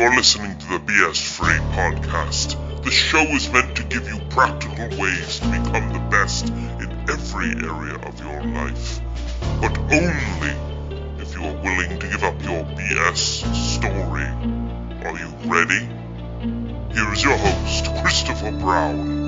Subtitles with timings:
[0.00, 2.56] You're listening to the BS Free podcast.
[2.82, 7.48] The show is meant to give you practical ways to become the best in every
[7.48, 8.98] area of your life,
[9.60, 10.54] but only
[11.22, 14.24] if you are willing to give up your BS story.
[15.04, 15.84] Are you ready?
[16.94, 19.19] Here is your host, Christopher Brown.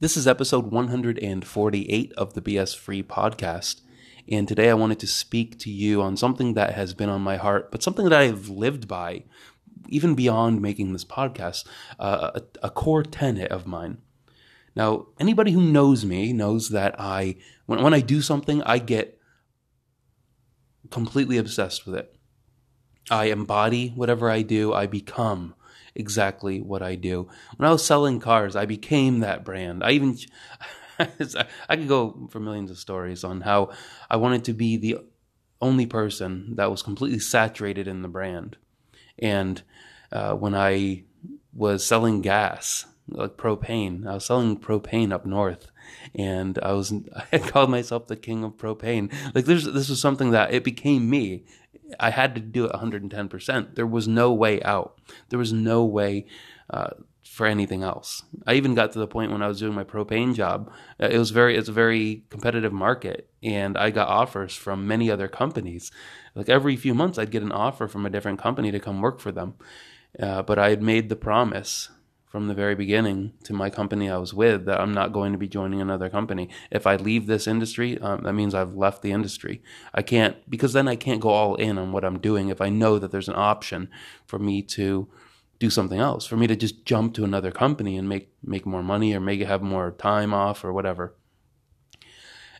[0.00, 3.82] This is episode 148 of the BS Free podcast.
[4.26, 7.36] And today I wanted to speak to you on something that has been on my
[7.36, 9.24] heart, but something that I've lived by
[9.90, 11.66] even beyond making this podcast,
[11.98, 13.98] uh, a, a core tenet of mine.
[14.74, 19.20] Now, anybody who knows me knows that I, when, when I do something, I get
[20.90, 22.16] completely obsessed with it.
[23.10, 25.54] I embody whatever I do, I become
[25.94, 27.28] exactly what I do.
[27.56, 29.82] When I was selling cars, I became that brand.
[29.84, 30.18] I even
[31.68, 33.70] I could go for millions of stories on how
[34.10, 34.98] I wanted to be the
[35.60, 38.56] only person that was completely saturated in the brand.
[39.18, 39.62] And
[40.12, 41.04] uh, when I
[41.52, 45.70] was selling gas, like propane, I was selling propane up north,
[46.14, 46.92] and I was
[47.32, 49.12] I called myself the king of propane.
[49.34, 51.44] Like this, this was something that it became me.
[51.98, 53.74] I had to do it 110%.
[53.74, 54.98] There was no way out.
[55.28, 56.26] There was no way
[56.68, 56.90] uh,
[57.24, 58.22] for anything else.
[58.46, 60.70] I even got to the point when I was doing my propane job.
[61.00, 65.10] Uh, it was very, it's a very competitive market, and I got offers from many
[65.10, 65.90] other companies.
[66.34, 69.20] Like every few months, I'd get an offer from a different company to come work
[69.20, 69.54] for them.
[70.18, 71.88] Uh, but I had made the promise
[72.30, 75.38] from the very beginning to my company I was with that I'm not going to
[75.38, 76.48] be joining another company.
[76.70, 79.62] If I leave this industry, um, that means I've left the industry.
[79.92, 82.68] I can't, because then I can't go all in on what I'm doing if I
[82.68, 83.90] know that there's an option
[84.26, 85.08] for me to
[85.58, 88.82] do something else, for me to just jump to another company and make, make more
[88.82, 91.16] money or make have more time off or whatever.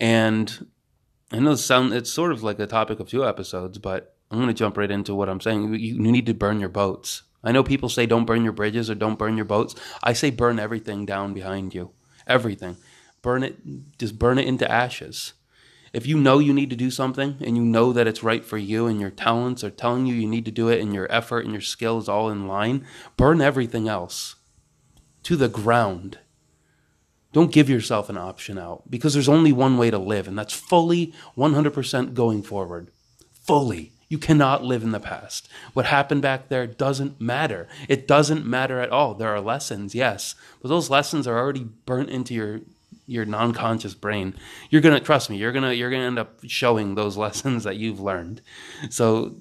[0.00, 0.66] And
[1.30, 4.38] I know it's, sound, it's sort of like a topic of two episodes, but I'm
[4.38, 5.72] going to jump right into what I'm saying.
[5.72, 8.88] You, you need to burn your boats I know people say don't burn your bridges
[8.88, 9.74] or don't burn your boats.
[10.02, 11.90] I say burn everything down behind you.
[12.26, 12.76] Everything.
[13.20, 15.32] Burn it, just burn it into ashes.
[15.92, 18.56] If you know you need to do something and you know that it's right for
[18.56, 21.44] you and your talents are telling you you need to do it and your effort
[21.44, 22.86] and your skill is all in line,
[23.16, 24.36] burn everything else
[25.24, 26.18] to the ground.
[27.32, 30.52] Don't give yourself an option out because there's only one way to live, and that's
[30.52, 32.90] fully 100% going forward.
[33.32, 33.92] Fully.
[34.12, 35.48] You cannot live in the past.
[35.72, 37.66] What happened back there doesn't matter.
[37.88, 39.14] It doesn't matter at all.
[39.14, 42.60] There are lessons, yes, but those lessons are already burnt into your
[43.06, 44.34] your non-conscious brain.
[44.68, 45.38] You're gonna trust me.
[45.38, 48.42] You're gonna you're gonna end up showing those lessons that you've learned.
[48.90, 49.36] So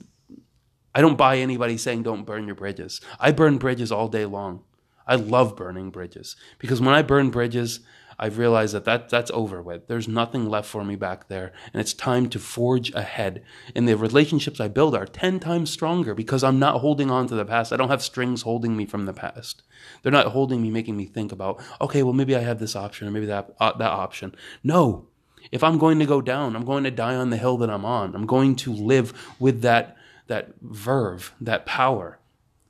[0.95, 3.01] I don't buy anybody saying don't burn your bridges.
[3.19, 4.63] I burn bridges all day long.
[5.05, 7.81] I love burning bridges because when I burn bridges,
[8.19, 9.87] I've realized that, that that's over with.
[9.87, 11.51] There's nothing left for me back there.
[11.73, 13.43] And it's time to forge ahead.
[13.75, 17.35] And the relationships I build are 10 times stronger because I'm not holding on to
[17.35, 17.71] the past.
[17.71, 19.63] I don't have strings holding me from the past.
[20.01, 23.07] They're not holding me, making me think about, okay, well, maybe I have this option
[23.07, 24.35] or maybe that, uh, that option.
[24.63, 25.07] No.
[25.51, 27.85] If I'm going to go down, I'm going to die on the hill that I'm
[27.85, 28.15] on.
[28.15, 29.97] I'm going to live with that,
[30.27, 32.19] that verve, that power.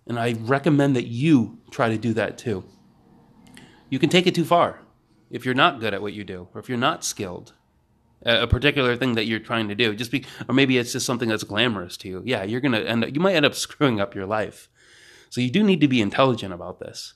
[0.08, 2.64] And I recommend that you try to do that too.
[3.90, 4.80] You can take it too far
[5.32, 7.54] if you're not good at what you do or if you're not skilled
[8.24, 11.30] a particular thing that you're trying to do just be or maybe it's just something
[11.30, 14.14] that's glamorous to you yeah you're gonna end up, you might end up screwing up
[14.14, 14.70] your life.
[15.30, 17.16] So you do need to be intelligent about this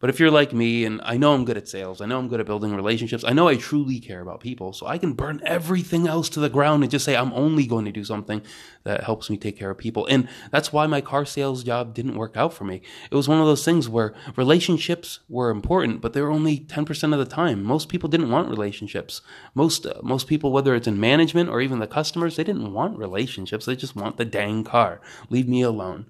[0.00, 2.28] but if you're like me, and I know I'm good at sales, I know I'm
[2.28, 5.42] good at building relationships, I know I truly care about people, so I can burn
[5.44, 8.42] everything else to the ground and just say I'm only going to do something
[8.84, 10.06] that helps me take care of people.
[10.06, 12.80] And that's why my car sales job didn't work out for me.
[13.10, 17.12] It was one of those things where relationships were important, but they were only 10%
[17.12, 17.62] of the time.
[17.62, 19.20] Most people didn't want relationships.
[19.54, 22.98] Most uh, most people whether it's in management or even the customers, they didn't want
[22.98, 23.66] relationships.
[23.66, 25.00] They just want the dang car.
[25.28, 26.06] Leave me alone,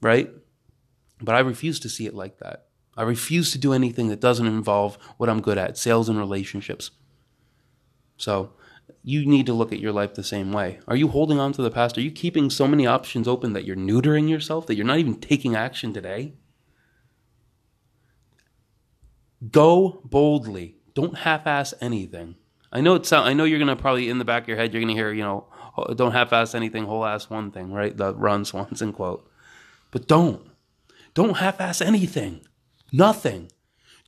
[0.00, 0.30] right?
[1.20, 2.66] But I refuse to see it like that.
[2.96, 6.90] I refuse to do anything that doesn't involve what I'm good at sales and relationships.
[8.16, 8.52] So,
[9.02, 10.80] you need to look at your life the same way.
[10.88, 11.98] Are you holding on to the past?
[11.98, 15.20] Are you keeping so many options open that you're neutering yourself, that you're not even
[15.20, 16.34] taking action today?
[19.50, 20.76] Go boldly.
[20.94, 22.36] Don't half-ass anything.
[22.72, 23.12] I know it it's.
[23.12, 25.22] I know you're gonna probably in the back of your head you're gonna hear, you
[25.22, 27.96] know, oh, don't half-ass anything, whole-ass one thing, right?
[27.96, 29.28] The Ron Swanson quote.
[29.90, 30.50] But don't.
[31.12, 32.40] Don't half-ass anything.
[32.96, 33.50] Nothing.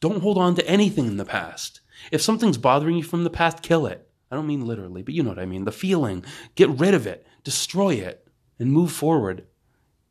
[0.00, 1.80] Don't hold on to anything in the past.
[2.12, 4.08] If something's bothering you from the past, kill it.
[4.30, 5.64] I don't mean literally, but you know what I mean.
[5.64, 6.24] The feeling.
[6.54, 7.26] Get rid of it.
[7.42, 8.28] Destroy it.
[8.60, 9.44] And move forward.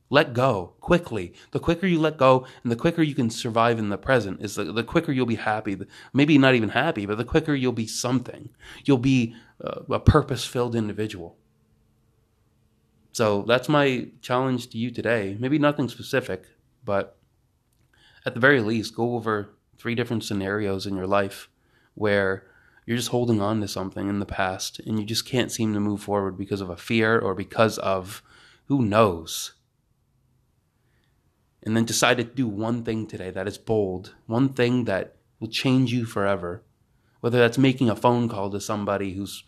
[0.10, 1.33] Let go quickly.
[1.51, 4.56] The quicker you let go and the quicker you can survive in the present is
[4.56, 5.78] the, the quicker you'll be happy.
[6.12, 8.50] Maybe not even happy, but the quicker you'll be something.
[8.83, 11.38] You'll be uh, a purpose filled individual.
[13.13, 15.38] So that's my challenge to you today.
[15.39, 16.44] Maybe nothing specific,
[16.83, 17.15] but
[18.25, 21.50] at the very least, go over three different scenarios in your life
[21.94, 22.45] where
[22.86, 25.80] you're just holding on to something in the past and you just can't seem to
[25.80, 28.22] move forward because of a fear or because of
[28.66, 29.54] who knows.
[31.63, 35.48] And then decide to do one thing today that is bold, one thing that will
[35.48, 36.63] change you forever.
[37.21, 39.44] Whether that's making a phone call to somebody who's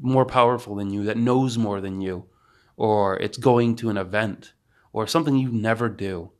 [0.00, 2.26] more powerful than you, that knows more than you,
[2.76, 4.52] or it's going to an event,
[4.92, 6.30] or something you never do.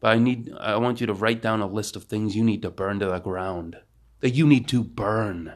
[0.00, 2.62] But I need I want you to write down a list of things you need
[2.62, 3.76] to burn to the ground.
[4.20, 5.54] That you need to burn.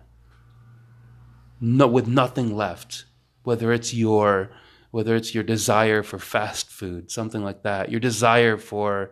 [1.61, 3.06] No, with nothing left.
[3.43, 4.50] Whether it's your
[4.91, 9.11] whether it's your desire for fast food, something like that, your desire for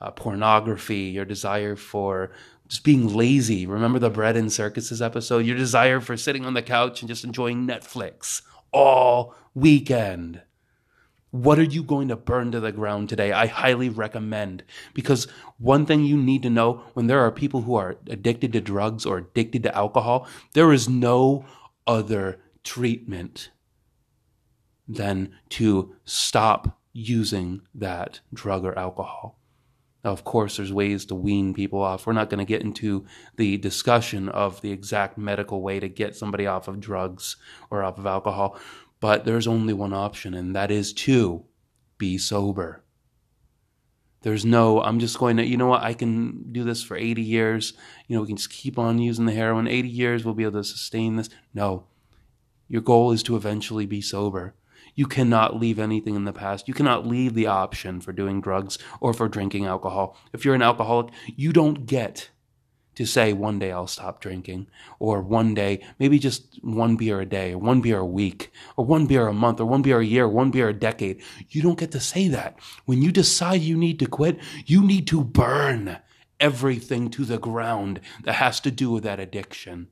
[0.00, 2.32] uh, pornography, your desire for
[2.68, 3.66] just being lazy.
[3.66, 5.46] Remember the bread and circuses episode?
[5.46, 8.42] Your desire for sitting on the couch and just enjoying Netflix
[8.72, 10.42] all weekend.
[11.32, 13.32] What are you going to burn to the ground today?
[13.32, 15.26] I highly recommend because
[15.58, 19.06] one thing you need to know when there are people who are addicted to drugs
[19.06, 21.46] or addicted to alcohol, there is no
[21.86, 23.50] other treatment
[24.86, 29.38] than to stop using that drug or alcohol.
[30.04, 32.06] Now, of course, there's ways to wean people off.
[32.06, 33.06] We're not going to get into
[33.36, 37.36] the discussion of the exact medical way to get somebody off of drugs
[37.70, 38.58] or off of alcohol.
[39.02, 41.44] But there's only one option, and that is to
[41.98, 42.84] be sober.
[44.20, 47.20] There's no, I'm just going to, you know what, I can do this for 80
[47.20, 47.72] years.
[48.06, 49.66] You know, we can just keep on using the heroin.
[49.66, 51.28] 80 years, we'll be able to sustain this.
[51.52, 51.86] No.
[52.68, 54.54] Your goal is to eventually be sober.
[54.94, 56.68] You cannot leave anything in the past.
[56.68, 60.16] You cannot leave the option for doing drugs or for drinking alcohol.
[60.32, 62.30] If you're an alcoholic, you don't get
[62.94, 64.66] to say one day I'll stop drinking,
[64.98, 68.84] or one day, maybe just one beer a day, or one beer a week, or
[68.84, 71.22] one beer a month, or one beer a year, one beer a decade.
[71.48, 72.58] You don't get to say that.
[72.84, 75.98] When you decide you need to quit, you need to burn
[76.38, 79.88] everything to the ground that has to do with that addiction.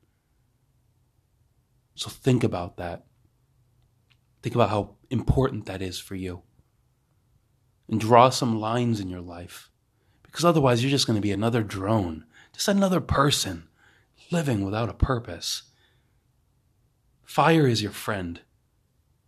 [1.95, 3.05] So think about that.
[4.43, 6.43] Think about how important that is for you.
[7.89, 9.69] And draw some lines in your life.
[10.23, 13.67] Because otherwise, you're just going to be another drone just another person
[14.31, 15.63] living without a purpose.
[17.23, 18.41] Fire is your friend.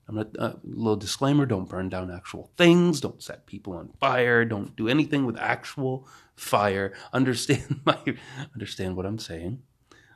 [0.07, 4.43] I'm a uh, little disclaimer don't burn down actual things, don't set people on fire,
[4.43, 6.93] don't do anything with actual fire.
[7.13, 7.97] Understand my
[8.53, 9.61] understand what I'm saying.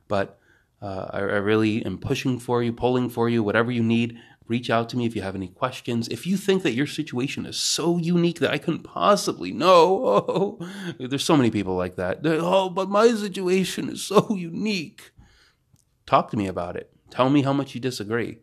[0.07, 0.39] But
[0.81, 4.19] uh, I, I really am pushing for you, pulling for you, whatever you need.
[4.47, 6.07] Reach out to me if you have any questions.
[6.07, 10.69] If you think that your situation is so unique that I couldn't possibly know, oh,
[10.99, 12.19] there's so many people like that.
[12.23, 15.11] Oh, but my situation is so unique.
[16.05, 16.91] Talk to me about it.
[17.09, 18.39] Tell me how much you disagree.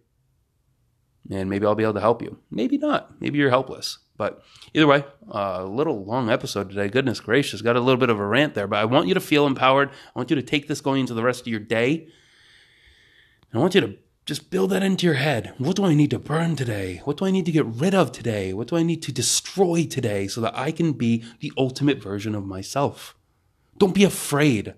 [1.31, 2.39] And maybe I'll be able to help you.
[2.51, 3.21] Maybe not.
[3.21, 3.99] Maybe you're helpless.
[4.17, 4.43] But
[4.75, 6.89] either way, a little long episode today.
[6.89, 8.67] Goodness gracious, got a little bit of a rant there.
[8.67, 9.89] But I want you to feel empowered.
[9.89, 12.09] I want you to take this going into the rest of your day.
[13.55, 15.53] I want you to just build that into your head.
[15.59, 17.03] What do I need to burn today?
[17.05, 18.53] What do I need to get rid of today?
[18.55, 22.35] What do I need to destroy today so that I can be the ultimate version
[22.35, 23.15] of myself?
[23.77, 24.75] Don't be afraid